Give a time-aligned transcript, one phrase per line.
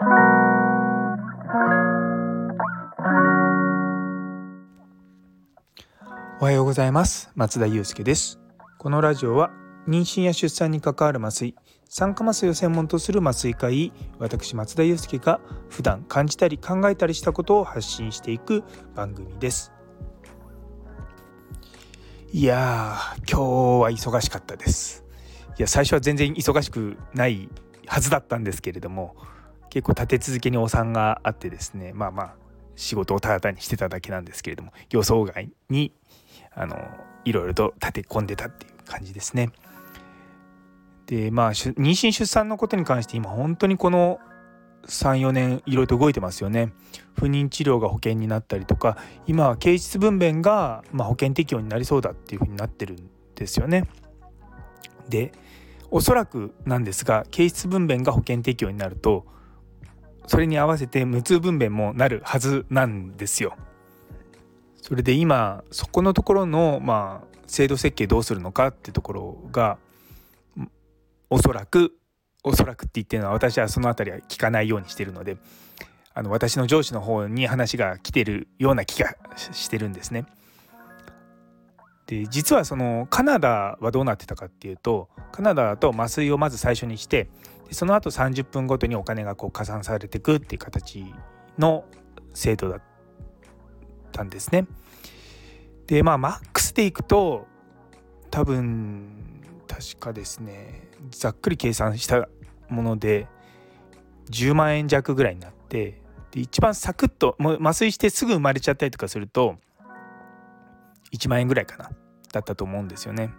[0.00, 0.04] お
[6.44, 7.32] はようございます。
[7.34, 8.38] 松田祐介です。
[8.78, 9.50] このラジオは
[9.88, 11.56] 妊娠や出産に関わる麻酔
[11.88, 18.62] 酸化麻酔を専門とする麻酔科医私松田祐介が普段感じたり考えたりしたことを発信していく
[18.94, 19.72] 番組です。
[22.32, 25.04] いやー今日は忙しかったです。
[25.58, 27.48] いや最初は全然忙しくない
[27.88, 29.16] はずだったんですけれども
[29.78, 32.34] 結構立て続けにお産があってですねまあまあ
[32.74, 35.92] 仕事をただ単にしてただけなんですけれども予想外に
[36.52, 36.76] あの
[37.24, 39.50] いろいろと立て込んでたっていう感じですね。
[41.06, 44.18] でまあ妊娠出産のことに関して今本当にこの
[44.88, 46.72] 34年いろいろと動いてますよね。
[47.16, 48.96] 不妊治療が保険になったりとか
[49.28, 53.84] 今は経腟分娩が、まあ、保険適用になりそうだっていうふうになってるんですよね。
[55.08, 55.30] で
[55.92, 59.37] おそらくなんですが経腟分娩が保険適用になると
[60.28, 63.56] それに合わせて無痛分娩もなるはずなんですよ。
[64.80, 69.78] それで今そこのところのまあ制度設計どうするのかってところが
[71.30, 71.98] おそらく
[72.44, 75.38] おそらくって言ってるのは私はその辺りは聞かないようにしてるので
[76.12, 80.26] あの私の上司の方に話が来てるような気がしてるんですね。
[82.06, 87.28] で実はそのカナダはどうなってたかっていうとカナダだと麻酔をまず最初にして
[87.70, 91.04] その後30分ごとにお金がこう加算されていくっていう形
[91.58, 91.84] の
[92.34, 92.82] 制度だっ
[94.12, 94.66] たんですね。
[95.86, 97.46] でまあマックスでいくと
[98.30, 102.28] 多分確かですねざっくり計算した
[102.68, 103.26] もので
[104.30, 109.56] 10万円弱ぐらいになってで一番サクッともう麻酔してすぐ生まれちゃったりとかすると
[111.12, 111.90] 1万円ぐらいかな
[112.32, 113.30] だったと思うんですよね。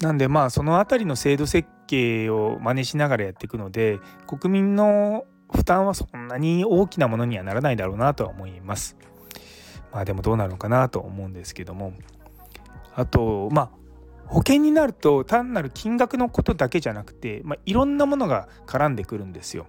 [0.00, 8.96] なんでまあその辺りの制度設計を真似しながらやっていくので国民の負担はそんなに大きなものにはならないだろうなとは思います。
[9.92, 11.94] まあでもどうなるのかなと思うんですけども
[12.94, 13.70] あとまあ
[14.26, 19.66] 保険になると単なる金額のことだけじゃなくて、まあ、いろんなものが絡んでくるんですよ。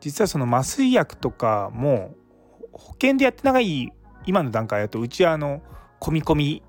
[0.00, 2.14] 実はその麻酔薬とかも
[2.72, 3.92] 保険でやってない
[4.26, 5.62] 今の段階だとうちはあの
[6.00, 6.62] 込み込み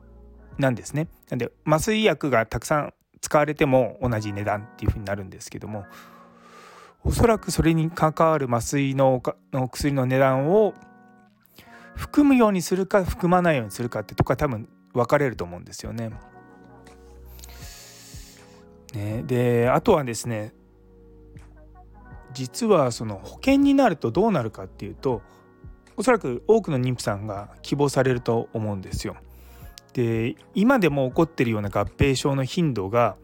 [0.57, 1.07] なんですね。
[1.29, 5.85] なんで麻酔薬がたくさん使われても同じ値段っていうふうになるんですけども
[7.05, 9.21] おそらくそれに関わる麻酔の
[9.51, 10.73] の薬の値段を
[11.95, 16.11] 含むようにするか含まないようにするかってとこは多分分かれると思うんですよね。
[18.93, 20.53] ねであとはですね
[22.33, 25.21] 実はその保険になるとどうなるかっていうと
[25.95, 29.15] おそらく多くの妊婦さんが希望されると思うんですよ。
[29.93, 33.15] で今でも起こってるような合併症の頻度が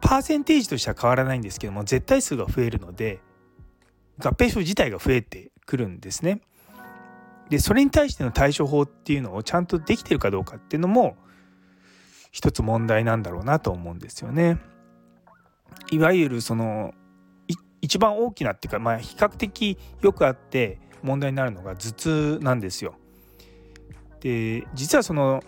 [0.00, 3.20] パーセンテージとしては変わらないんですけども絶対数が増えるので
[4.18, 6.40] 合併症自体が増えてくるんですね。
[7.48, 11.16] でそれに対しての対処法っていうのをちゃんとできてるかどうかっていうのも
[12.30, 14.58] 一つ問題なんだろうなと思うんですよね。
[15.90, 16.92] いわゆるその
[17.80, 22.94] 一番大きなっていうか、まあ、比較的よくあって問題になるのが頭痛なんですよ。
[24.20, 25.42] で実はその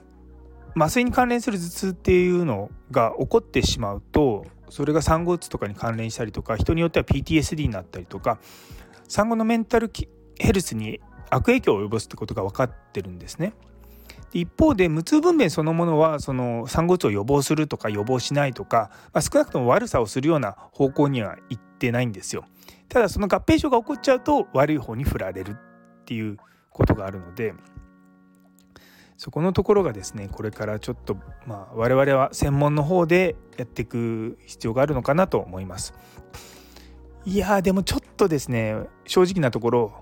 [0.74, 8.38] 麻酔に関連する頭痛っていうのが起こってしまうとそれが産後うつとかに関連したりとか人によっては PTSD になったりとか
[9.08, 9.90] 産後のメンタル
[10.38, 11.00] ヘルスに
[11.30, 13.54] 悪影響を及ぼすってことが分かってるんですね。
[14.32, 22.44] 一方で無痛分娩そのものはその産後うつを予防するとか予防しないとか、まあ、少なくとも悪さをするような方向には行ってないんですよ。
[22.88, 26.36] ただその合併症が起こっちゃうと悪い方に振られるっていう
[26.70, 27.54] ことがあるので
[29.20, 31.14] そこのところがですねこれからちょっと
[31.44, 35.92] まあ我々は専門の方でやっていく必要があるのかなと思います。
[37.26, 38.76] いやでもちょっとですね
[39.06, 39.92] 正直なところ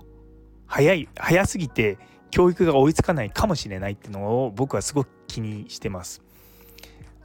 [0.67, 1.97] 早い早すぎて
[2.31, 6.21] 教育が追いつかないかもしれないっていうのを僕はすごく気にしてます。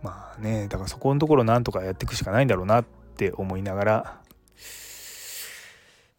[0.03, 2.85] まあねだからそこのところなんとかやっていくしかないんだろうなっ
[3.17, 4.21] て思いながら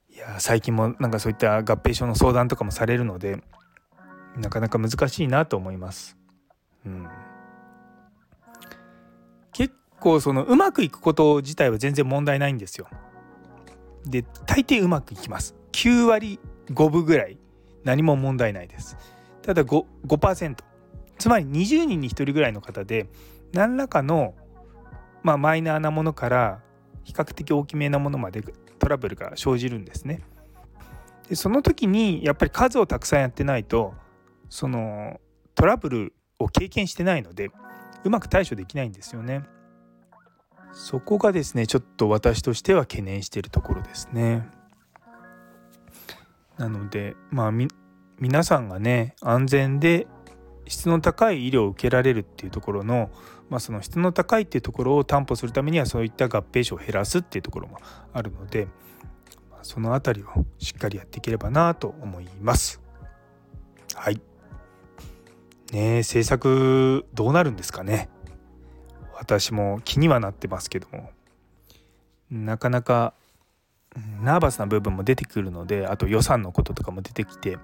[0.09, 3.43] いや最近もなんかそういった合併症の相談とかもされるので
[4.37, 6.17] なかなか難しいなと思います。
[6.85, 7.07] うん、
[9.53, 12.87] 結構そのうまくいくこと自体は全然問題ないんですよ。
[14.05, 15.55] で大抵うまくいきます。
[15.71, 17.37] 9割5分ぐらい
[17.83, 18.97] 何も問題ないです。
[19.41, 20.55] ただ 5%, 5
[21.17, 23.07] つまり20人に1人ぐらいの方で
[23.53, 24.33] 何らかの、
[25.23, 26.61] まあ、マイナーなものから
[27.03, 28.43] 比較的大きめなものまで
[28.79, 30.21] トラブルが生じるんですね。
[31.29, 33.93] でその時にやっぱり数をたくさんやってないと
[34.55, 35.19] その
[35.53, 37.51] トラブルを経験してないので
[38.05, 39.43] うまく対処できないんですよね。
[40.71, 44.47] そこがですねちょっと私としては懸念しているところですね。
[46.57, 47.51] なのでまあ
[48.17, 50.07] 皆さんがね安全で
[50.67, 53.11] 質の高い医療を受けられるっていうところの、
[53.49, 57.77] まあ、その質の高いっていうところを担保するためにはそういった合併症を減らすっていうところも
[58.13, 58.69] あるので
[59.63, 60.29] その辺りを
[60.59, 62.81] しっかりやっていければなと思います。
[63.93, 64.21] はい
[65.71, 68.09] ね政策どうなるんですかね。
[69.17, 71.11] 私も気にはなってますけども。
[72.31, 73.13] なかなか
[74.21, 77.57] ナーバスな部分も出てくるのであと予算のこととかも出てきて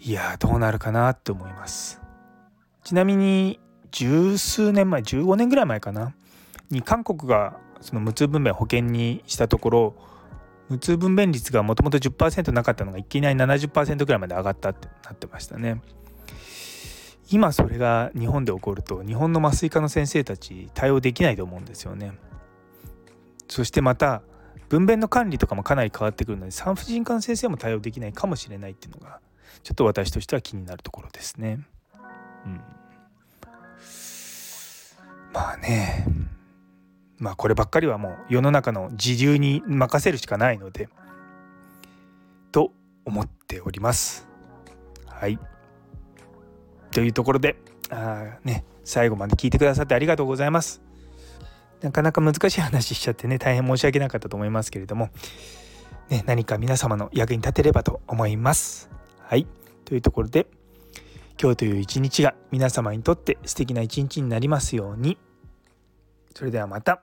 [0.00, 2.00] いやどうなるかなって思います。
[2.84, 3.60] ちなみに
[3.90, 6.14] 十数年前15年ぐらい前かな。
[6.70, 9.94] に韓国がその無痛分娩保険にしたところ
[10.68, 15.80] 無痛分娩率がもともと10%なかったのがいきなり70%ぐらいまで上がったってなってましたね。
[17.30, 22.12] 今それが日本で起こると日本の麻酔科の先生たち対応できないと思うんですよね
[23.48, 24.22] そしてまた
[24.68, 29.20] 分娩の管理とかもかなり変わってくるので産婦人科の先生も対応できないかもしれないっていうのが
[29.62, 31.60] ちょっと私としては気になるところですね。
[32.44, 32.60] うん、
[35.32, 36.06] まあね
[37.18, 40.88] まあこればっかりはもう世の中の自流に任せるしかないので
[42.52, 42.72] と
[43.04, 44.28] 思っております。
[45.06, 45.38] はい
[46.96, 47.56] というところで
[47.90, 50.80] あね最後まで聞いてくださってありがとうございます。
[51.82, 55.10] なかなか難しい話しちゃってね大変申し訳なかったと思いますけれども、
[56.08, 58.88] ね、何か皆様の役に立てればと思います。
[59.20, 59.46] はい
[59.84, 60.46] というところで
[61.38, 65.18] 今日という一日が皆様にとって素敵な一日になりますように。
[66.34, 67.02] それではまた。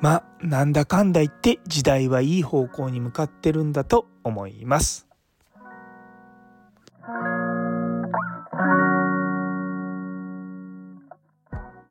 [0.00, 5.07] まあなんだかんだ言って時代はいい方向に向かってるんだと思います。